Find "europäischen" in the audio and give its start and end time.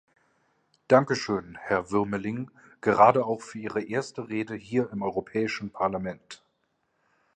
5.03-5.69